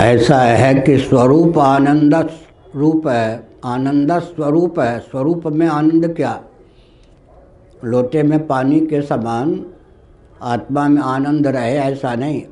ऐसा 0.00 0.40
है 0.40 0.74
कि 0.74 0.98
स्वरूप 0.98 1.58
आनंद 1.58 2.30
रूप 2.76 3.08
है, 3.08 3.48
आनंद 3.64 4.12
स्वरूप 4.12 4.78
है। 4.80 4.98
स्वरूप 4.98 5.46
में 5.46 5.66
आनंद 5.66 6.14
क्या? 6.16 6.42
लोटे 7.84 8.22
में 8.22 8.46
पानी 8.46 8.80
के 8.80 9.02
समान 9.02 9.66
आत्मा 10.42 10.88
में 10.88 11.02
आनंद 11.02 11.46
रहे 11.46 11.76
ऐसा 11.76 12.14
नहीं। 12.14 12.42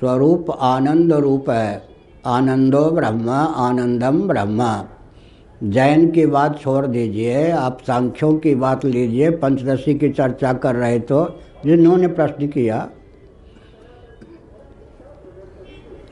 स्वरूप 0.00 0.50
आनंद 0.50 1.12
रूप 1.12 1.50
है। 1.50 1.82
आनंदो 2.26 2.90
ब्रह्म, 2.90 3.30
आनंदम 3.30 4.28
ब्रह्म। 4.28 4.84
जैन 5.62 6.10
की 6.10 6.26
बात 6.26 6.60
छोड़ 6.60 6.86
दीजिए, 6.86 7.50
आप 7.50 7.78
सांख्यों 7.86 8.34
की 8.34 8.54
बात 8.54 8.84
लीजिए, 8.84 9.30
पंचदशी 9.30 9.94
की 9.94 10.08
चर्चा 10.08 10.52
कर 10.52 10.74
रहे 10.74 10.98
तो 10.98 11.38
जिन्होंने 11.66 12.08
प्रश्न 12.08 12.46
किया 12.46 12.88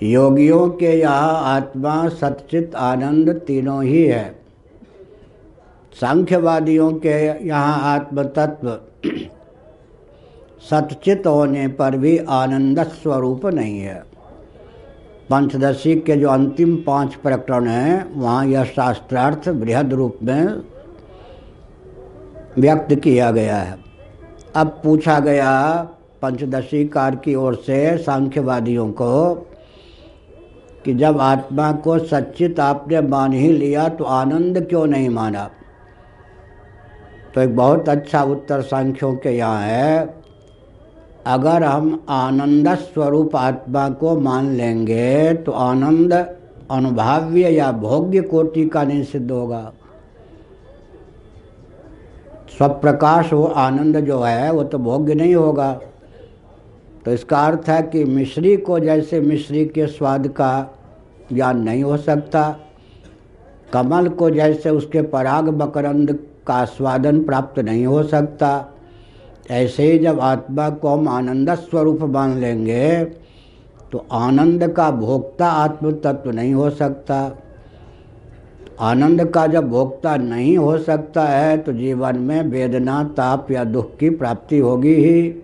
योगियों 0.02 0.68
के 0.68 0.98
यहाँ 1.00 1.56
आत्मा, 1.56 2.08
सच्चित 2.08 2.74
आनंद 2.74 3.30
तीनों 3.46 3.84
ही 3.84 4.04
है। 4.04 4.34
सांख्यवादियों 6.00 6.92
के 6.92 7.46
यहाँ 7.46 7.94
आत्म 7.94 8.22
तत्व 8.22 8.78
सच्चित 10.70 11.26
होने 11.26 11.68
पर 11.68 11.96
भी 11.96 12.18
आनंद 12.18 12.82
स्वरूप 12.82 13.46
नहीं 13.46 13.80
है। 13.80 14.02
पंचदशी 15.30 15.94
के 15.96 16.16
जो 16.16 16.28
अंतिम 16.28 16.76
पाँच 16.76 17.14
प्रकरण 17.14 17.66
हैं, 17.66 18.14
वहाँ 18.14 18.46
यह 18.46 18.64
शास्त्रार्थ 18.64 19.48
बृहद 19.48 19.92
रूप 19.92 20.18
में 20.22 20.62
व्यक्त 22.58 22.94
किया 22.94 23.30
गया 23.30 23.56
है। 23.56 23.78
अब 24.56 24.80
पूछा 24.84 25.20
गया, 25.20 25.82
पंचदशी 26.22 26.84
कार 26.88 27.16
की 27.16 27.34
ओर 27.34 27.54
से 27.54 27.98
सांख्यवादियों 27.98 28.92
को 28.92 29.34
कि 30.86 30.94
जब 30.94 31.20
आत्मा 31.20 31.70
को 31.84 31.98
सच्चित 32.00 32.60
आपने 32.60 33.00
मान 33.02 33.32
ही 33.32 33.50
लिया 33.52 33.88
तो 33.90 34.04
आनंद 34.04 34.58
क्यों 34.68 34.86
नहीं 34.86 35.08
माना? 35.10 35.48
तो 37.34 37.40
एक 37.40 37.56
बहुत 37.56 37.88
अच्छा 37.88 38.22
उत्तर 38.24 38.62
सांख्यों 38.64 39.12
के 39.16 39.30
यहाँ 39.30 39.62
है, 39.62 40.14
अगर 41.26 41.62
हम 41.64 42.04
आनंद 42.08 42.68
स्वरूप 42.76 43.34
आत्मा 43.36 43.88
को 43.90 44.18
मान 44.20 44.50
लेंगे 44.52 45.32
तो 45.36 45.52
आनंद 45.52 46.12
अनुभाव्य 46.70 47.50
या 47.50 47.70
भोग्य 47.74 48.20
कोटि 48.22 48.68
का 48.68 48.82
नहीं 48.84 49.02
सिद्ध 49.04 49.30
होगा। 49.30 49.60
स्वप्रकाश 52.50 53.32
वो 53.32 53.44
आनंद 53.44 54.00
जो 54.00 54.20
है, 54.20 54.50
वो 54.52 54.64
तो 54.64 54.78
भोग्य 54.78 55.14
नहीं 55.14 55.34
होगा। 55.34 55.78
तो 57.06 57.12
इसका 57.12 57.40
अर्थ 57.46 57.68
है 57.68 57.82
कि 57.82 58.04
मिश्री 58.04 58.56
को 58.58 58.78
जैसे 58.80 59.20
मिश्री 59.20 59.64
के 59.66 59.86
स्वाद 59.88 60.26
का 60.28 60.50
ज्ञान 61.32 61.60
नहीं 61.62 61.82
हो 61.82 61.96
सकता, 61.96 62.56
कमल 63.72 64.08
को 64.08 64.30
जैसे 64.30 64.70
उसके 64.70 65.02
पराग 65.04 65.48
मकरंद 65.62 66.12
का 66.46 66.64
स्वादन 66.64 67.22
प्राप्त 67.24 67.58
नहीं 67.60 67.86
हो 67.86 68.02
सकता, 68.04 68.50
ऐसे 69.50 69.90
ही 69.92 69.98
जब 69.98 70.20
आत्मा 70.20 70.68
को 70.70 70.88
हम 70.88 71.08
आनंद 71.08 71.54
स्वरूप 71.54 72.02
मान 72.02 72.36
लेंगे 72.38 73.04
तो 73.92 74.04
आनंद 74.12 74.68
का 74.68 74.90
भोक्ता 74.90 75.48
आत्म 75.48 75.92
तत्व 75.94 76.30
नहीं 76.30 76.54
हो 76.54 76.70
सकता। 76.72 77.18
आनंद 78.80 79.24
का 79.24 79.46
जब 79.46 79.68
भोक्ता 79.70 80.16
नहीं 80.16 80.56
हो 80.58 80.76
सकता 80.78 81.24
है 81.24 81.56
तो 81.58 81.72
जीवन 81.72 82.18
में 82.18 82.42
वेदना, 82.42 83.02
ताप 83.04 83.50
या 83.50 83.64
दुख 83.64 83.96
की 83.96 84.10
प्राप्ति 84.10 84.58
होगी 84.58 84.94
ही। 84.94 85.42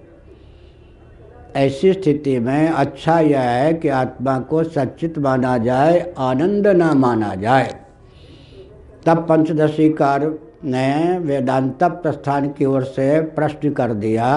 ऐसी 1.56 1.92
स्थिति 1.92 2.39
में 2.39 2.69
अच्छा 2.69 3.19
यह 3.20 3.41
है 3.41 3.72
कि 3.75 3.89
आत्मा 3.89 4.39
को 4.41 4.62
सचित 4.64 5.19
माना 5.19 5.56
जाए, 5.58 6.14
आनंद 6.19 6.67
न 6.67 6.83
माना 6.98 7.34
जाए। 7.34 7.75
तब 9.06 9.27
पंचदशी 9.28 9.89
कार 9.91 10.25
ने 10.64 11.19
वेदांत 11.19 11.83
प्रस्थान 11.83 12.48
की 12.48 12.64
ओर 12.64 12.85
से 12.85 13.20
प्रश्न 13.20 13.70
कर 13.70 13.92
दिया, 13.95 14.29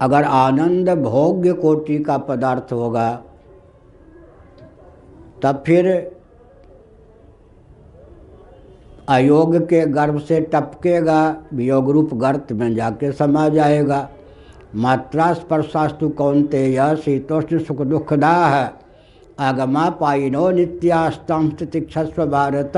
अगर 0.00 0.24
आनंद 0.24 0.90
भोग्य 0.90 1.52
कोटि 1.52 1.98
का 1.98 2.18
पदार्थ 2.18 2.72
होगा, 2.72 3.10
तब 5.42 5.62
फिर 5.66 5.88
अयोग 9.08 9.56
के 9.68 9.84
गर्भ 9.86 10.20
से 10.20 10.40
टपकेगा, 10.52 11.36
वियोग 11.54 11.90
रूप 11.90 12.14
गर्त 12.14 12.52
में 12.52 12.74
जाके 12.74 13.12
समा 13.12 13.48
जाएगा। 13.48 14.08
मात्रा 14.76 15.32
स्पर्शास्तु 15.32 16.08
कौनते 16.08 16.60
शीतोष्ण 16.96 17.58
सुख 17.58 17.80
दुखदाह 17.82 18.54
आगमा 19.38 19.88
पाइनो 19.90 20.50
नित्यास्तम 20.50 21.48
तिक्षस्व 21.62 22.24
भारत। 22.26 22.76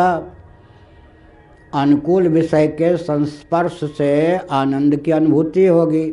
अनुकूल 1.74 2.28
विषय 2.28 2.66
के 2.68 2.96
संस्पर्श 2.96 3.80
से 3.98 4.36
आनंद 4.36 4.96
की 4.96 5.10
अनुभूति 5.10 5.66
होगी। 5.66 6.04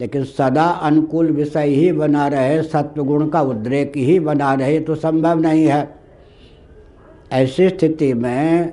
लेकिन 0.00 0.24
सदा 0.24 0.64
अनुकूल 0.64 1.30
विषय 1.30 1.66
ही 1.66 1.90
बना 1.92 2.28
रहे 2.28 2.62
सत्वगुण 2.62 3.28
का 3.28 3.40
उद्रेक 3.42 3.92
ही 3.96 4.18
बना 4.20 4.54
रहे 4.54 4.80
तो 4.80 4.94
संभव 4.94 5.38
नहीं 5.38 5.66
है। 5.66 5.88
ऐसी 7.32 7.68
स्थिति 7.68 8.14
में 8.14 8.72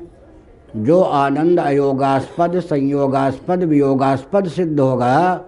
जो 0.75 1.01
आनंद 1.01 1.59
अयोगास्पद, 1.59 2.59
संयोगास्पद, 2.59 3.63
वियोगास्पद 3.63 4.47
सिद्ध 4.47 4.79
होगा 4.79 5.43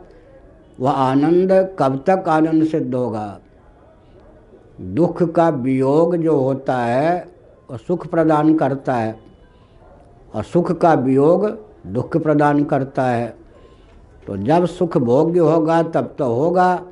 वह 0.80 0.92
आनंद 0.92 1.76
कब 1.80 2.04
तक 2.10 2.30
आनंद 2.30 2.64
सिद्ध 2.64 2.96
होगा? 2.96 3.40
दुख 4.82 5.24
का 5.24 5.50
वियोग 5.50 6.16
जो 6.16 6.38
होता 6.38 6.78
है, 6.78 7.28
वह 7.72 7.78
सुख 7.78 8.08
प्रदान 8.08 8.58
करता 8.58 8.94
है। 8.94 9.20
और 10.36 10.44
सुख 10.44 10.72
का 10.72 10.94
वियोग 10.94 11.48
दुख 11.88 12.18
प्रदान 12.18 12.64
करता 12.64 13.04
है। 13.04 13.36
तो 14.28 14.38
जब 14.38 14.66
सुख 14.66 14.98
भोग्य 14.98 15.40
होगा, 15.40 15.84
तब 15.84 16.16
तो 16.18 16.26
होगा। 16.26 16.84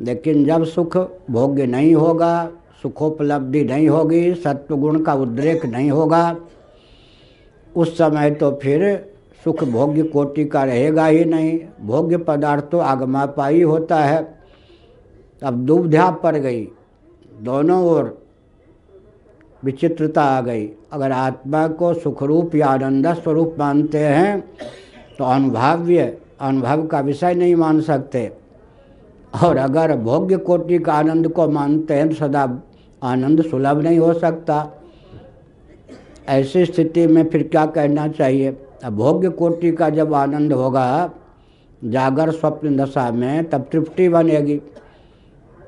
लेकिन 0.00 0.44
जब 0.44 0.64
सुख 0.64 0.96
भोग्य 1.30 1.66
नहीं 1.66 1.94
होगा, 1.94 2.50
सुखोपलब्धि 2.82 3.64
नहीं 3.64 3.88
होगी, 3.88 4.34
सत्वगुण 4.34 5.00
का 5.00 5.14
उद्रेक 5.14 5.66
नहीं 5.66 5.90
होगा, 5.90 6.36
उस 7.76 7.98
समय 7.98 8.30
तो 8.30 8.50
फिर 8.62 9.12
सुख 9.46 9.62
भोग्य 9.64 10.02
कोटि 10.02 10.44
का 10.44 10.62
रहेगा 10.64 11.06
ही 11.06 11.24
नहीं। 11.24 11.58
भोग्य 11.80 12.16
पदार्थ 12.18 12.64
तो 12.64 12.78
आगमापाई 12.78 13.62
होता 13.62 13.96
है। 13.96 14.16
अब 15.42 15.54
दुविधा 15.66 16.10
पड़ 16.10 16.36
गई। 16.36 16.64
दोनों 17.40 17.82
ओर 17.84 18.26
विचित्रता 19.62 20.22
आ 20.22 20.40
गई। 20.40 20.66
अगर 20.92 21.12
आत्मा 21.12 21.66
को 21.68 21.92
सुखरूप 21.94 22.54
या 22.54 22.66
आनंद 22.66 23.12
स्वरूप 23.14 23.54
मानते 23.58 23.98
हैं 23.98 24.40
तो 25.18 25.24
अनुभाव्य, 25.24 26.18
अनुभव 26.40 26.86
का 26.86 27.00
विषय 27.00 27.34
नहीं 27.34 27.54
मान 27.54 27.80
सकते। 27.80 28.30
और 29.44 29.56
अगर 29.56 29.96
भोग्य 29.96 30.36
कोटि 30.36 30.78
का 30.78 30.92
आनंद 30.92 31.28
को 31.28 31.48
मानते 31.50 31.94
हैं 31.94 32.08
तो 32.08 32.14
सदा 32.14 32.48
आनंद 33.02 33.44
सुलभ 33.44 33.82
नहीं 33.82 33.98
हो 33.98 34.12
सकता। 34.14 34.64
ऐसी 36.28 36.64
स्थिति 36.66 37.06
में 37.06 37.28
फिर 37.30 37.48
क्या 37.48 37.66
कहना 37.66 38.08
चाहिए? 38.08 38.56
भोग्य 38.84 39.28
कोटि 39.28 39.72
का 39.72 39.90
जब 39.90 40.14
आनंद 40.14 40.52
होगा, 40.52 41.10
जागर 41.84 42.30
स्वप्न 42.30 42.76
दशा 42.76 43.10
में, 43.10 43.50
तब 43.50 43.68
तृप्ति 43.72 44.08
बनेगी। 44.08 44.62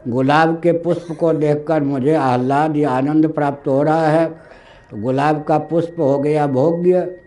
गुलाब 0.08 0.60
के 0.60 0.72
पुष्प 0.72 1.16
को 1.20 1.32
देखकर 1.32 1.82
मुझे 1.82 2.14
आह्लाद, 2.14 2.76
या 2.76 2.90
आनंद 2.90 3.28
प्राप्त 3.28 3.68
हो 3.68 3.82
रहा 3.82 4.06
है। 4.08 4.26
तो 4.90 5.02
गुलाब 5.02 5.42
का 5.42 5.58
पुष्प 5.58 5.96
हो 5.98 6.18
गया 6.18 6.46
भोग्य, 6.46 7.20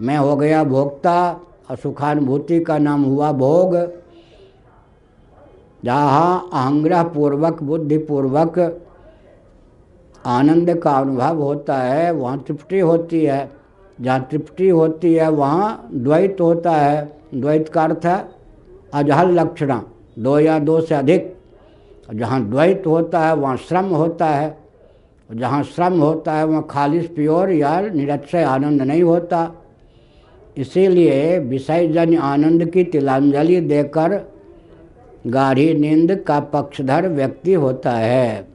मैं 0.00 0.16
हो 0.16 0.36
गया 0.36 0.64
भोक्ता 0.64 1.40
और 1.70 1.76
सुखानुभूति 1.76 2.60
का 2.60 2.78
नाम 2.78 3.02
हुआ 3.02 3.32
भोग। 3.32 3.76
जहाँ 5.84 6.50
अहंग्रह 6.52 7.02
पूर्वक 7.02 7.62
बुद्धिपूर्वक 7.62 8.82
आनंद 10.26 10.74
का 10.74 10.90
अनुभव 10.90 11.42
होता 11.42 11.76
है, 11.76 12.12
वहाँ 12.12 12.44
तृप्ति 12.46 12.80
होती 12.80 13.24
है। 13.24 13.61
जहाँ 14.02 14.28
तृप्ति 14.30 14.68
होती 14.68 15.14
है, 15.14 15.30
वहाँ 15.30 15.88
द्वैत 15.94 16.36
होता 16.40 16.70
है। 16.70 17.12
द्वैत 17.34 17.68
का 17.68 17.82
अर्थ 17.82 18.06
है 18.06 18.28
अजहल 18.94 19.30
लक्षणा, 19.30 19.82
दो 20.18 20.38
या 20.38 20.58
दो 20.58 20.80
से 20.80 20.94
अधिक। 20.94 21.36
जहाँ 22.14 22.44
द्वैत 22.44 22.82
होता 22.86 23.20
है, 23.20 23.34
वहाँ 23.34 23.56
श्रम 23.56 23.84
होता 23.84 24.26
है। 24.26 24.58
जहाँ 25.34 25.62
श्रम 25.62 26.00
होता 26.00 26.32
है, 26.32 26.46
वहाँ 26.46 26.66
खालिश, 26.70 27.06
प्योर 27.06 27.50
या 27.50 27.80
निरक्षय 27.80 28.42
आनंद 28.42 28.82
नहीं 28.82 29.02
होता। 29.02 29.50
इसीलिए 30.56 31.38
विषयजन्य 31.38 32.16
आनंद 32.16 32.64
की 32.64 32.84
तिलांजलि 32.84 33.60
देकर 33.60 34.32
गाढ़ी 35.26 35.74
नींद 35.74 36.24
का 36.26 36.40
पक्षधर 36.40 37.08
व्यक्ति 37.08 37.54
होता 37.54 37.90
है। 37.90 38.51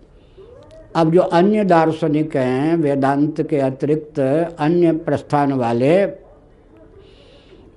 अब 0.98 1.12
जो 1.12 1.22
अन्य 1.22 1.64
दार्शनिक 1.64 2.36
हैं, 2.36 2.76
वेदांत 2.76 3.42
के 3.42 3.58
अतिरिक्त 3.60 4.20
अन्य 4.60 4.92
प्रस्थान 4.92 5.52
वाले, 5.54 6.06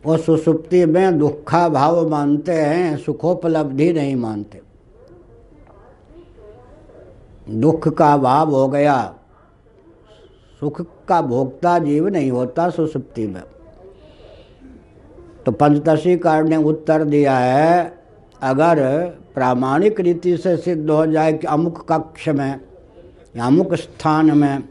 वो 0.05 0.17
सुसुप्ति 0.17 0.85
में 0.87 1.19
दुखा 1.19 1.69
भाव 1.69 2.09
मानते 2.09 2.53
हैं, 2.53 2.97
सुखोपलब्धि 2.97 3.93
नहीं 3.93 4.15
मानते। 4.17 4.61
दुख 7.51 7.89
का 7.89 8.17
भाव 8.17 8.51
हो 8.51 8.69
गया, 8.69 9.15
सुख 10.61 10.81
का 11.09 11.21
भोक्ता 11.23 11.79
जीव 11.79 12.09
नहीं 12.09 12.31
होता 12.31 12.71
सुसुप्ति 12.71 13.27
में। 13.27 13.43
तो 15.47 15.53
पंचदशी 15.53 16.17
कार 16.17 16.45
ने 16.45 16.57
उत्तर 16.57 17.05
दिया 17.05 17.39
है, 17.39 17.93
अगर 18.43 18.83
प्रामाणिक 19.35 20.01
रीति 20.01 20.37
से 20.37 20.57
सिद्ध 20.57 20.91
हो 20.91 21.07
जाए 21.07 21.33
कि 21.33 21.47
अमुक 21.47 21.85
कक्ष 21.93 22.29
में 22.29 22.61
अमुक 23.39 23.75
स्थान 23.75 24.39
में 24.39 24.63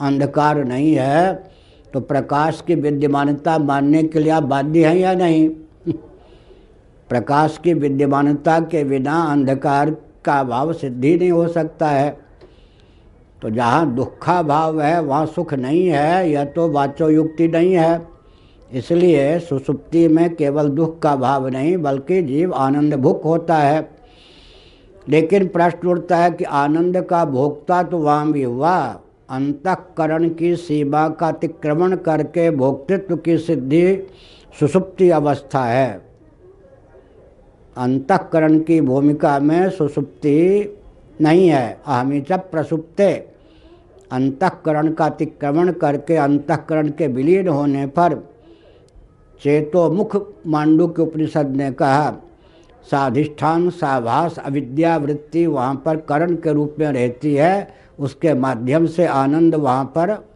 अंधकार 0.00 0.64
नहीं 0.64 0.94
है 0.94 1.50
तो 1.92 2.00
प्रकाश 2.00 2.62
की 2.66 2.74
विद्यमानता 2.74 3.58
मानने 3.58 4.02
के 4.02 4.18
लिए 4.18 4.30
आप 4.30 4.42
बाध्य 4.42 4.86
हैं 4.86 4.96
या 4.96 5.14
नहीं? 5.14 5.48
प्रकाश 7.08 7.60
की 7.64 7.74
विद्यमानता 7.74 8.60
के 8.60 8.84
बिना 8.84 9.22
अंधकार 9.22 9.90
का 10.24 10.44
भाव 10.44 10.72
सिद्धि 10.72 11.16
नहीं 11.16 11.30
हो 11.30 11.48
सकता 11.48 11.88
है। 11.88 12.18
तो 13.42 13.50
जहाँ 13.50 13.94
दुखा 13.94 14.42
भाव 14.42 14.80
है, 14.80 15.02
वहाँ 15.02 15.26
सुख 15.26 15.54
नहीं 15.54 15.88
है 15.88 16.30
यह 16.30 16.44
तो 16.44 16.68
वाचो 16.68 17.10
युक्ति 17.10 17.48
नहीं 17.48 17.72
है। 17.72 18.08
इसलिए 18.72 19.38
सुसुप्ति 19.38 20.08
में 20.08 20.34
केवल 20.34 20.68
दुख 20.68 20.98
का 20.98 21.16
भाव 21.16 21.48
नहीं, 21.48 21.76
बल्कि 21.76 22.22
जीव 22.22 22.54
आनंद 22.54 22.94
भुक 22.94 23.22
होता 23.24 23.56
है। 23.56 23.95
लेकिन 25.08 25.46
प्रश्न 25.48 25.88
उठता 25.88 26.16
है 26.16 26.30
कि 26.30 26.44
आनंद 26.44 27.00
का 27.02 27.24
भोक्ता 27.24 27.82
तो 27.82 27.98
वहाँ 27.98 28.32
भी 28.32 28.42
हुआ 28.42 28.76
अंतकरण 29.30 30.28
की 30.28 30.54
सीमा 30.56 31.08
का 31.08 31.28
अतिक्रमण 31.28 31.96
करके 31.96 32.50
भोक्तित्व 32.50 33.16
की 33.16 33.38
सिद्धि 33.38 34.08
सुसुप्ति 34.60 35.10
अवस्था 35.10 35.64
है। 35.64 36.02
अंतकरण 37.76 38.58
की 38.58 38.80
भूमिका 38.80 39.38
में 39.38 39.70
सुसुप्ति 39.70 40.36
नहीं 41.20 41.48
है 41.48 41.78
अहमिच 41.86 42.32
प्रसुप्ते। 42.32 43.12
अंतकरण 44.12 44.92
का 44.92 45.06
अतिक्रमण 45.06 45.72
करके 45.72 46.16
अंतकरण 46.16 46.88
के 46.88 47.06
विलीन 47.06 47.48
होने 47.48 47.86
पर 47.86 48.14
चेतो 49.42 49.90
मुख 49.90 50.16
मांडू 50.46 50.86
के 50.88 51.02
उपनिषद 51.02 51.56
ने 51.56 51.70
कहा 51.72 52.10
साधिष्ठान, 52.90 53.70
साभास, 53.70 54.38
अविद्या 54.38 54.96
वृत्ति 54.96 55.46
वहाँ 55.46 55.82
पर 55.84 55.96
करण 55.96 56.34
के 56.34 56.52
रूप 56.52 56.76
में 56.78 56.92
रहती 56.92 57.34
है। 57.34 57.74
उसके 58.00 58.34
माध्यम 58.34 58.86
से 58.86 59.06
आनंद 59.06 59.54
वहाँ 59.54 59.84
पर 59.84 60.28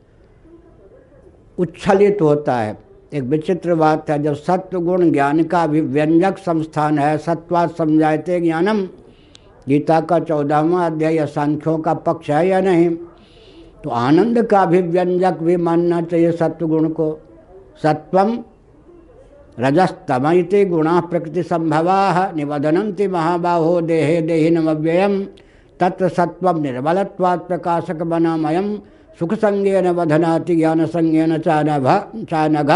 उच्छलित 1.58 2.18
होता 2.22 2.56
है। 2.56 2.78
एक 3.12 3.22
विचित्र 3.22 3.74
बात 3.74 4.10
है, 4.10 4.22
जब 4.22 4.34
सत्व 4.34 4.80
गुण 4.80 5.10
ज्ञान 5.10 5.42
का 5.42 5.62
अभिव्यंजक 5.62 6.38
संस्थान 6.38 6.98
है 6.98 7.18
सत्वाद 7.18 7.70
समझाते 7.70 8.40
ज्ञानम। 8.40 8.88
गीता 9.68 10.00
का 10.00 10.18
चौदहवा 10.18 10.86
अध्याय 10.86 11.26
सांख्यों 11.26 11.78
का 11.78 11.94
पक्ष 11.94 12.30
है 12.30 12.48
या 12.48 12.60
नहीं? 12.60 12.90
तो 13.84 13.90
आनंद 13.90 14.42
का 14.42 14.62
अभिव्यंजक 14.62 15.38
भी 15.42 15.56
मानना 15.56 16.02
चाहिए 16.02 16.32
सत्वगुण 16.32 16.88
को। 16.88 17.18
सत्वम 17.82 18.38
रजस्तमयते 19.58 20.64
गुणा 20.64 21.00
प्रकृति 21.00 21.42
संभवा 21.42 22.32
निवदनंति 22.36 23.08
महाबाहो 23.08 23.80
देहे 23.80 24.20
देहि 24.22 24.50
नव्ययम 24.50 25.22
तत्र 25.80 26.08
सत्व 26.08 26.50
निर्बलत्वात् 26.58 27.46
प्रकाशक 27.48 28.02
बनामयम 28.02 28.76
सुख 29.20 29.34
संज्ञेन 29.34 29.88
वधनाति 29.88 30.56
ज्ञान 30.56 30.86
संज्ञेन 30.86 31.38
चानभ 31.38 31.88
चानघ 32.30 32.70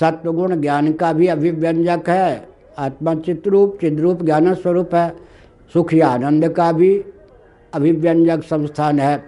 सत्वगुण 0.00 0.60
ज्ञान 0.60 0.92
का 0.92 1.12
भी 1.12 1.26
अभिव्यंजक 1.26 2.08
है 2.08 2.48
आत्मा 2.78 3.14
चित्रूप 3.14 3.78
चिद्रूप 3.80 4.22
ज्ञान 4.22 4.54
स्वरूप 4.54 4.94
है 4.94 5.08
सुख 5.72 5.94
या 5.94 6.08
आनंद 6.08 6.48
का 6.48 6.72
भी 6.72 7.04
अभिव्यंजक 7.74 8.42
संस्थान 8.42 9.00
है। 9.00 9.22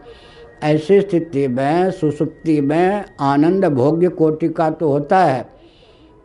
ऐसी 0.63 1.01
स्थिति 1.01 1.49
में, 1.49 1.91
सुसुप्ति 1.91 2.61
में 2.61 3.05
आनंद 3.21 3.65
भोग्य 3.65 4.09
कोटि 4.09 4.49
का 4.49 4.71
तो 4.71 4.89
होता 4.89 5.25
है। 5.25 5.54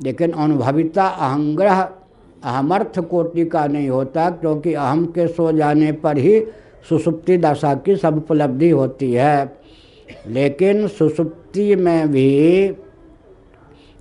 लेकिन 0.03 0.31
अनुभविता 0.31 1.07
अहंग्रह, 1.07 1.81
अहमर्थ 2.43 2.99
कोटि 2.99 3.45
का 3.45 3.67
नहीं 3.67 3.89
होता, 3.89 4.29
क्योंकि 4.29 4.73
अहम 4.73 5.05
के 5.05 5.27
सो 5.27 5.51
जाने 5.51 5.91
पर 5.91 6.17
ही 6.17 6.43
सुसुप्ति 6.89 7.37
दशा 7.37 7.73
की 7.75 7.95
समुपलब्धि 7.95 8.69
होती 8.69 9.13
है। 9.13 9.59
लेकिन 10.27 10.87
सुसुप्ति 10.87 11.75
में 11.75 12.11
भी 12.11 12.75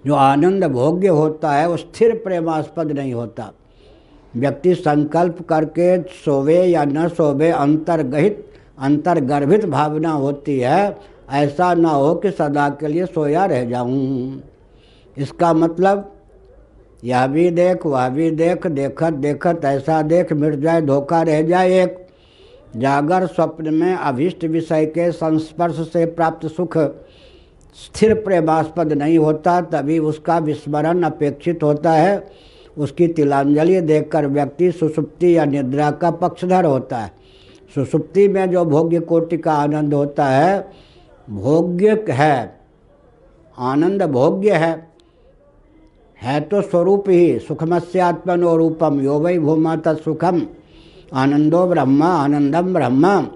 जो 0.06 0.14
आनंद 0.14 0.64
भोग्य 0.64 1.08
होता 1.08 1.52
है, 1.52 1.68
वो 1.68 1.76
स्थिर 1.76 2.14
प्रेमास्पद 2.14 2.92
नहीं 2.92 3.14
होता। 3.14 3.52
व्यक्ति 4.36 4.74
संकल्प 4.74 5.42
करके 5.42 6.02
सोवे 6.02 6.64
या 6.64 6.84
न 6.84 7.08
सोवे 7.08 7.50
अंतर्गहित, 7.50 8.52
अंतर्गर्भित 8.78 9.64
भावना 9.64 10.10
होती 10.10 10.58
है, 10.58 10.96
ऐसा 11.30 11.74
ना 11.74 11.90
हो 11.90 12.14
कि 12.14 12.30
सदा 12.30 12.68
के 12.68 12.88
लिए 12.88 13.06
सोया 13.06 13.44
रह 13.44 13.64
जाऊँ। 13.64 14.42
इसका 15.18 15.52
मतलब 15.54 16.12
यह 17.04 17.26
भी 17.26 17.50
देख, 17.50 17.86
वह 17.86 18.08
भी 18.08 18.30
देख, 18.30 18.66
देखत 18.66 19.12
देखत, 19.12 19.60
ऐसा 19.64 20.02
देख, 20.02 20.32
मिट 20.32 20.54
जाए, 20.54 20.82
धोखा 20.82 21.22
रह 21.22 21.42
जाए 21.42 21.82
एक। 21.82 22.06
जागर 22.76 23.26
स्वप्न 23.26 23.74
में 23.74 23.94
अभिष्ट 23.94 24.44
विषय 24.44 24.86
के 24.86 25.12
संस्पर्श 25.12 25.76
से 25.92 26.06
प्राप्त 26.06 26.46
सुख 26.46 26.76
स्थिर 27.76 28.14
प्रेमास्पद 28.14 28.92
नहीं 28.92 29.18
होता, 29.18 29.60
तभी 29.60 29.98
उसका 29.98 30.38
विस्मरण 30.38 31.02
अपेक्षित 31.02 31.62
होता 31.62 31.92
है। 31.92 32.30
उसकी 32.78 33.08
तिलांजलि 33.08 33.80
देखकर 33.80 34.26
व्यक्ति 34.26 34.72
सुसुप्ति 34.72 35.36
या 35.36 35.44
निद्रा 35.44 35.90
का 35.90 36.10
पक्षधर 36.10 36.64
होता 36.64 36.98
है। 36.98 37.12
सुसुप्ति 37.74 38.28
में 38.28 38.50
जो 38.50 38.64
भोग्य 38.64 39.00
कोटि 39.00 39.38
का 39.38 39.52
आनंद 39.52 39.94
होता 39.94 40.26
है, 40.26 40.68
भोग्य 41.30 42.04
है, 42.08 42.60
आनंद 43.58 44.02
भोग्य 44.02 44.52
है। 44.52 44.88
है 46.22 46.40
तो 46.40 46.62
स्वरूप 46.62 47.04
ही 47.08 47.38
सुखमस्यात्मनो 47.38 48.56
रूपम। 48.56 49.00
यो 49.00 49.18
वै 49.18 49.38
भूमा 49.38 49.76
तत्सुखम। 49.76 50.42
आनंदो 51.14 51.66
ब्रह्म, 51.66 52.02
आनंदम 52.02 52.74
ब्रह्म। 52.74 53.28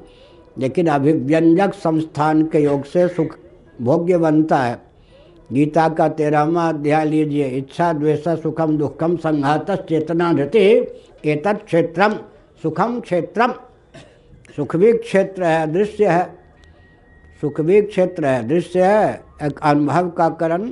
लेकिन 0.58 0.86
अभिव्यंजक 0.86 1.74
संस्थान 1.74 2.42
के 2.42 2.58
योग 2.58 2.84
से 2.84 3.08
सुख 3.08 3.38
भोग्य 3.82 4.18
बनता 4.18 4.56
है। 4.56 4.82
गीता 5.52 5.88
का 5.88 6.08
तेरहवा 6.08 6.68
अध्याय 6.68 7.04
लीजिए। 7.04 7.48
इच्छा, 7.48 7.92
द्वेष, 7.92 8.28
सुखम, 8.28 8.76
दुखम, 8.76 9.16
संघात, 9.16 9.70
चेतना, 9.70 10.32
धृति, 10.32 10.68
एतत् 11.24 11.66
क्षेत्रम, 11.66 12.12
सुखम 12.62 13.00
क्षेत्रम। 13.00 13.52
सुख 14.56 14.76
भी 14.76 14.92
क्षेत्र 14.92 15.44
है, 15.44 15.72
दृश्य 15.72 16.06
है। 16.06 16.24
सुख 17.40 17.60
भी 17.60 17.82
क्षेत्र 17.82 18.26
है, 18.26 18.48
दृश्य 18.48 18.82
है। 18.82 19.22
एक 19.42 19.60
अनुभव 19.62 20.10
का 20.10 20.28
करण 20.28 20.70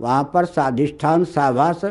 वहाँ 0.00 0.30
पर 0.34 0.44
साधिष्ठान, 0.44 1.24
साभास 1.24 1.84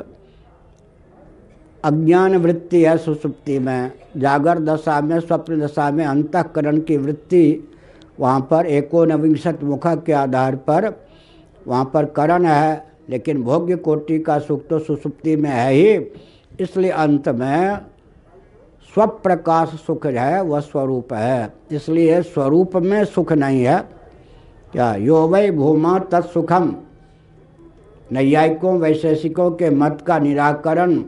अज्ञान 1.83 2.35
वृत्ति 2.35 2.83
है 2.83 2.97
सुसुप्ति 2.97 3.57
में। 3.59 3.91
जागर 4.17 4.59
दशा 4.59 5.01
में, 5.01 5.19
स्वप्न 5.19 5.59
दशा 5.61 5.89
में 5.91 6.05
अंतकरण 6.05 6.79
की 6.79 6.97
वृत्ति 6.97 7.69
वहाँ 8.19 8.39
पर 8.41 8.65
एकोनविंशत 8.65 9.59
मुख 9.63 9.87
के 9.87 10.13
आधार 10.13 10.55
पर 10.55 10.93
वहाँ 11.67 11.91
पर 11.93 12.05
करण 12.05 12.45
है, 12.45 12.87
लेकिन 13.09 13.43
भोग्य 13.43 13.75
कोटि 13.75 14.19
का 14.19 14.39
सुख 14.39 14.67
तो 14.67 14.79
सुसुप्ति 14.79 15.35
में 15.35 15.49
है 15.49 15.71
ही। 15.73 15.93
इसलिए 16.59 16.91
अंत 16.91 17.29
में 17.29 17.77
स्वप्रकाश 18.93 19.69
सुख 19.87 20.05
है, 20.05 20.41
वह 20.41 20.59
स्वरूप 20.59 21.13
है। 21.13 21.53
इसलिए 21.71 22.21
स्वरूप 22.21 22.75
में 22.75 23.03
सुख 23.05 23.33
नहीं 23.33 23.63
है। 23.63 23.77
क्या 24.71 24.93
यो 24.95 25.27
वै 25.27 25.49
भूमा 25.51 25.97
तत्सुखम? 25.99 26.75
नैयायिकों, 28.11 28.79
वैशेषिकों 28.79 29.51
के 29.51 29.69
मत 29.69 30.03
का 30.07 30.19
निराकरण 30.19 31.01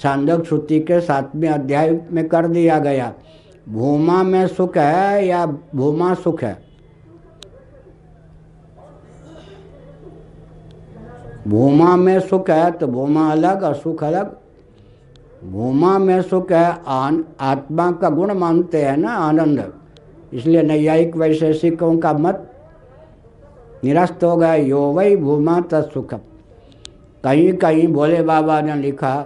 छांदक 0.00 0.44
श्रुति 0.44 0.80
के 0.80 1.00
सातवें 1.00 1.48
अध्याय 1.48 2.00
में 2.10 2.28
कर 2.28 2.46
दिया 2.46 2.78
गया। 2.78 3.12
भूमा 3.68 4.22
में 4.22 4.46
सुख 4.46 4.76
है 4.76 5.26
या 5.26 5.46
भूमा 5.74 6.14
सुख 6.14 6.42
है? 6.42 6.58
भूमा 11.48 11.96
में 11.96 12.20
सुख 12.20 12.50
है 12.50 12.70
तो 12.70 12.86
भूमा 12.86 13.30
अलग 13.32 13.62
और 13.62 13.74
सुख 13.74 14.04
अलग। 14.04 14.36
भूमा 15.44 15.98
में 15.98 16.22
सुख 16.22 16.52
है, 16.52 16.78
आन, 16.86 17.24
आत्मा 17.40 17.90
का 17.92 18.10
गुण 18.10 18.34
मानते 18.34 18.82
हैं 18.82 18.96
ना, 18.96 19.10
आनंद। 19.10 19.72
इसलिए 20.32 20.62
नैयायिक, 20.62 21.16
वैशेषिकों 21.16 21.98
का 21.98 22.12
मत 22.12 22.57
निरस्त 23.84 24.24
हो 24.24 24.36
गया 24.36 24.54
यो 24.54 24.80
वही 24.80 25.16
भूमा 25.16 25.60
तत्सुख 25.60 26.14
कहीं 27.24 27.52
कहीं 27.52 27.86
भोले 27.88 28.22
बाबा 28.22 28.60
ने 28.60 28.74
लिखा, 28.74 29.16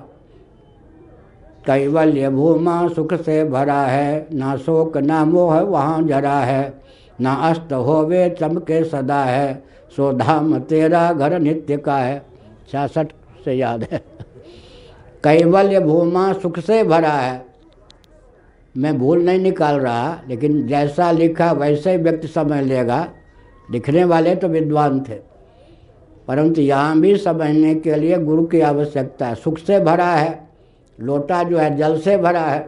कैवल्य 1.66 2.30
भूमा 2.30 2.88
सुख 2.88 3.14
से 3.14 3.44
भरा 3.44 3.80
है, 3.82 4.28
ना 4.32 4.56
शोक 4.56 4.97
ना 4.97 5.25
मोह 5.25 5.61
वहाँ 5.61 6.02
जरा 6.02 6.38
है, 6.38 6.82
ना 7.21 7.35
अस्त 7.35 7.73
होवे 7.73 8.37
चमके 8.40 8.85
सदा 8.85 9.25
है, 9.25 9.62
सो 9.97 10.12
धाम 10.12 10.59
तेरा 10.59 11.12
घर 11.12 11.38
नित्य 11.38 11.76
का 11.76 11.99
है। 11.99 12.23
छियासठ 12.71 13.12
से 13.44 13.52
याद 13.52 13.87
है। 13.92 13.99
कैवल्य 15.25 15.80
भूमा 15.80 16.32
सुख 16.32 16.59
से 16.59 16.85
भरा 16.85 17.12
है। 17.12 17.47
मैं 18.76 18.99
भूल 18.99 19.23
नहीं 19.23 19.38
निकाल 19.38 19.76
रहा, 19.76 20.21
लेकिन 20.28 20.66
जैसा 20.66 21.11
लिखा 21.11 21.52
वैसे 21.52 21.90
ही 21.90 21.97
व्यक्ति 21.97 22.28
समझ 22.28 22.64
लेगा। 22.64 23.09
लिखने 23.73 24.05
वाले 24.05 24.35
तो 24.37 24.49
विद्वान 24.49 25.00
थे। 25.00 25.14
परंतु 26.29 26.61
यहाँ 26.61 26.99
भी 27.00 27.17
समझने 27.17 27.75
के 27.75 27.95
लिए 27.95 28.19
गुरु 28.19 28.45
की 28.47 28.61
आवश्यकता 28.61 29.26
है। 29.26 29.35
सुख 29.35 29.59
से 29.59 29.79
भरा 29.81 30.07
है, 30.07 30.49
लोटा 30.99 31.43
जो 31.43 31.59
है 31.59 31.76
जल 31.76 31.99
से 32.00 32.17
भरा 32.17 32.45
है। 32.45 32.61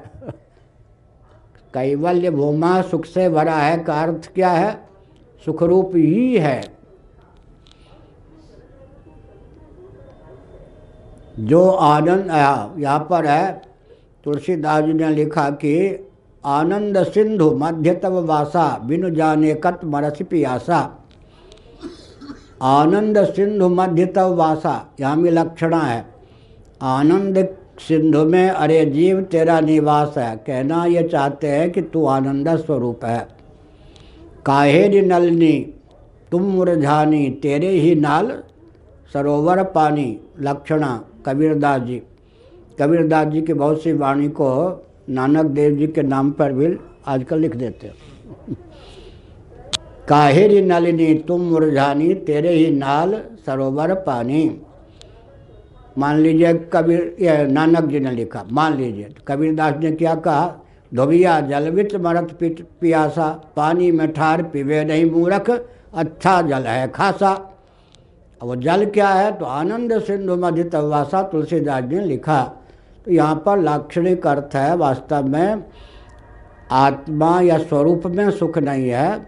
कैवल्य 1.74 2.30
भूमा 2.30 2.80
सुख 2.82 3.04
से 3.04 3.28
भरा 3.28 3.56
है 3.56 3.76
का 3.78 4.02
अर्थ 4.02 4.30
क्या 4.34 4.50
है? 4.50 4.76
सुखरूप 5.44 5.92
ही 5.94 6.36
है। 6.38 6.62
जो 11.38 11.68
आनंद, 11.68 12.26
यहाँ 12.80 12.98
पर 13.10 13.26
है, 13.26 13.62
तुलसीदास 14.24 14.84
जी 14.84 14.92
ने 14.92 15.08
लिखा 15.08 15.48
कि 15.50 15.74
आनंद 16.46 17.02
सिंधु 17.02 17.50
मध्यतव 17.50 18.26
वासा, 18.26 18.78
बिनु 18.78 19.10
जाने 19.10 19.54
कत 19.54 19.80
मरस 19.84 20.18
पियासा। 20.30 21.06
आनंद 22.62 23.24
सिंधु 23.24 23.68
मध्यतव 23.68 24.34
वासा 24.34 24.94
यहाँ 25.00 25.16
में 25.16 25.30
लक्षणा 25.30 25.78
है। 25.78 26.06
आनंद 26.82 27.48
सिंधु 27.78 28.24
में, 28.24 28.50
अरे 28.50 28.86
जीव 28.86 29.22
तेरा 29.22 29.60
निवास 29.60 30.14
है। 30.18 30.36
कहना 30.36 30.84
ये 30.84 31.08
चाहते 31.08 31.46
हैं 31.46 31.70
कि 31.70 31.82
तू 31.82 32.06
आनंद 32.06 32.48
स्वरूप 32.48 33.04
है। 33.04 33.28
काहेरी 34.46 35.00
नलनी, 35.00 35.74
तुम 36.30 36.42
मुरझानी, 36.42 37.30
तेरे 37.30 37.68
ही 37.68 37.94
नाल 37.94 38.42
सरोवर 39.12 39.62
पानी, 39.62 40.20
लक्षणा, 40.40 41.04
कबीरदास 41.26 41.82
जी। 41.82 42.02
कबीरदास 42.80 43.26
जी 43.26 43.42
की 43.42 43.52
बहुत 43.52 43.82
सी 43.82 43.92
वाणी 43.92 44.28
को 44.28 44.80
नानक 45.08 45.46
देव 45.46 45.76
जी 45.76 45.86
के 45.86 46.02
नाम 46.02 46.30
पर 46.32 46.52
भी 46.52 46.76
आजकल 47.06 47.38
लिख 47.38 47.56
देते 47.56 47.86
हैं। 47.86 48.56
काहेरी 50.08 50.60
नलिनी 50.62 51.14
तुम 51.28 51.40
मुरझानी, 51.42 52.14
तेरे 52.16 52.50
ही 52.50 52.70
नाल 52.72 53.20
सरोवर 53.46 53.94
पानी। 54.02 54.60
मान 55.98 56.18
लीजिए 56.18 56.52
कबीर 56.72 57.46
नानक 57.48 57.84
जी 57.84 58.00
ने 58.00 58.10
लिखा, 58.10 58.44
मान 58.50 58.76
लीजिए 58.76 59.14
कबीरदास 59.28 59.74
ने 59.80 59.90
क्या 59.92 60.14
कहा? 60.16 60.54
धोबिया 60.92 61.40
जल 61.42 61.70
विच 61.70 61.94
मरत 61.96 62.38
पियासा, 62.40 63.28
पानी 63.56 63.90
में 63.92 64.12
ठार 64.12 64.42
पीवे 64.44 64.84
नहीं 64.84 65.10
मूरख 65.10 65.50
अच्छा 65.50 66.40
जल 66.42 66.62
है 66.62 66.88
खासा। 66.90 67.32
वो 68.40 68.56
जल 68.56 68.84
क्या 68.86 69.08
है? 69.08 69.30
तो 69.32 69.44
आनंद 69.44 69.98
सिंधु 70.02 70.36
मध्य 70.36 70.64
तवासा 70.64 71.22
तुलसीदास 71.22 71.84
ने 71.84 72.00
लिखा 72.00 72.42
तो 73.06 73.12
यहाँ 73.12 73.42
पर 73.46 73.58
लाक्षणिक 73.60 74.26
अर्थ 74.26 74.54
है, 74.56 74.76
वास्तव 74.76 75.26
में 75.26 75.64
आत्मा 76.72 77.40
या 77.40 77.58
स्वरूप 77.58 78.06
में 78.06 78.30
सुख 78.30 78.58
नहीं 78.58 78.88
है, 78.88 79.18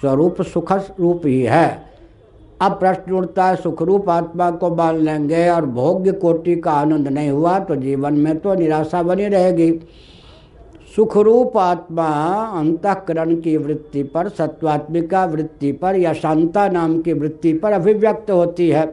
स्वरूप 0.00 0.42
सुख 0.44 0.72
रूप 0.72 1.22
ही 1.26 1.40
है। 1.42 1.90
अब 2.60 2.72
प्रश्न 2.72 3.12
उठता 3.12 3.44
है, 3.44 3.56
सुखरूप 3.56 4.08
आत्मा 4.10 4.50
को 4.52 4.74
मान 4.74 4.96
लेंगे 4.96 5.48
और 5.48 5.66
भोग्य 5.66 6.12
कोटि 6.14 6.56
का 6.56 6.72
आनंद 6.72 7.08
नहीं 7.08 7.30
हुआ 7.30 7.58
तो 7.58 7.76
जीवन 7.76 8.14
में 8.14 8.38
तो 8.38 8.54
निराशा 8.54 9.02
बनी 9.02 9.28
रहेगी। 9.28 9.72
सुखरूप 10.96 11.56
आत्मा 11.58 12.06
अंतकरण 12.58 13.34
की 13.36 13.56
वृत्ति 13.56 14.02
पर, 14.04 14.28
सत्वात्मिका 14.28 15.24
वृत्ति 15.24 15.72
पर 15.72 15.96
या 15.96 16.12
शांता 16.12 16.68
नाम 16.68 17.00
की 17.02 17.12
वृत्ति 17.12 17.52
पर 17.54 17.72
अभिव्यक्त 17.72 18.30
होती 18.30 18.68
है। 18.68 18.86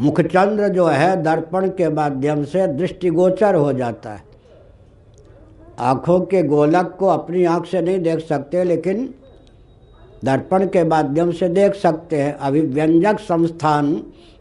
मुखचंद्र 0.00 0.68
जो 0.68 0.86
है 0.86 1.22
दर्पण 1.22 1.68
के 1.68 1.88
माध्यम 1.88 2.44
से 2.44 2.66
दृष्टिगोचर 2.66 3.54
हो 3.54 3.72
जाता 3.72 4.10
है। 4.10 4.22
आँखों 5.78 6.20
के 6.20 6.42
गोलक 6.42 6.96
को 6.98 7.06
अपनी 7.06 7.44
आँख 7.44 7.66
से 7.66 7.80
नहीं 7.80 7.98
देख 7.98 8.18
सकते, 8.18 8.64
लेकिन 8.64 9.14
दर्पण 10.24 10.66
के 10.66 10.84
माध्यम 10.84 11.32
से 11.32 11.48
देख 11.48 11.74
सकते 11.74 12.22
हैं। 12.22 12.32
अभिव्यंजक 12.32 13.20
संस्थान 13.20 13.94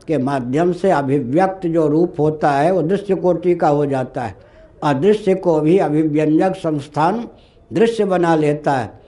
के 0.08 0.17
माध्यम 0.17 0.72
से 0.74 0.91
अभिव्यक्त 0.91 1.67
जो 1.67 1.88
रूप 1.88 2.20
होता 2.20 2.51
है, 2.51 2.72
वो 2.72 2.81
दृश्य 2.81 3.15
कोटि 3.15 3.55
का 3.55 3.67
हो 3.67 3.86
जाता 3.86 4.22
है। 4.22 4.36
अदृश्य 4.84 5.36
को 5.36 5.60
भी 5.60 5.77
अभिव्यंजक 5.77 6.55
संस्थान 6.55 7.27
दृश्य 7.74 8.05
बना 8.05 8.36
लेता 8.36 8.72
है। 8.72 9.01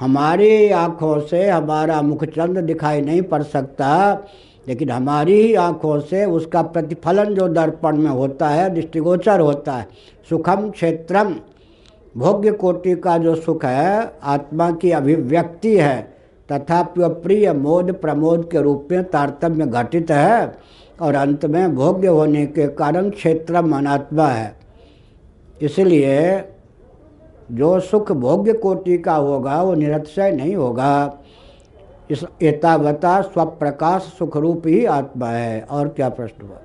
हमारी 0.00 0.70
आँखों 0.70 1.20
से 1.20 1.48
हमारा 1.48 2.02
मुखचंद 2.02 2.58
दिखाई 2.58 3.00
नहीं 3.00 3.22
पड़ 3.22 3.42
सकता। 3.42 4.22
लेकिन 4.66 4.90
हमारी 4.90 5.40
ही 5.42 5.54
आँखों 5.54 5.98
से 6.00 6.24
उसका 6.24 6.62
प्रतिफलन 6.62 7.34
जो 7.34 7.48
दर्पण 7.48 7.96
में 7.96 8.10
होता 8.10 8.48
है, 8.48 8.68
दृष्टिगोचर 8.70 9.40
होता 9.40 9.72
है, 9.72 9.86
सुखम 10.30 10.70
क्षेत्रम। 10.70 11.34
भोग्य 12.14 12.52
कोटि 12.52 12.94
का 12.94 13.16
जो 13.18 13.34
सुख 13.34 13.64
है, 13.64 14.12
आत्मा 14.22 14.70
की 14.72 14.90
अभिव्यक्ति 14.90 15.76
है 15.76 16.10
वह 16.50 17.08
प्रिय 17.08 17.52
मोद 17.52 17.92
प्रमोद 17.92 18.48
के 18.52 18.62
रूप 18.62 18.88
में 18.90 19.04
तारतम्य 19.04 19.66
घटित 19.66 20.10
है, 20.10 20.54
और 21.00 21.14
अंत 21.14 21.44
में 21.44 21.74
भोग्य 21.74 22.08
होने 22.08 22.44
के 22.46 22.66
कारण 22.68 23.08
क्षेत्रम 23.10 23.76
अनात्मा 23.76 24.26
है। 24.26 24.54
इसलिए 25.62 26.44
जो 27.52 27.78
सुख 27.80 28.12
भोग्य 28.12 28.52
कोटि 28.52 28.98
का 28.98 29.14
होगा, 29.14 29.62
वो 29.62 29.74
निरक्षय 29.74 30.30
नहीं 30.30 30.54
होगा। 30.56 31.18
इस 32.12 32.24
एतावता 32.42 33.20
स्वप्रकाश 33.22 34.02
सुखरूप 34.02 34.66
ही 34.66 34.84
आत्मा 34.84 35.28
है। 35.28 35.60
और 35.60 35.88
क्या 35.88 36.08
प्रश्न 36.08 36.46
हुआ? 36.46 36.58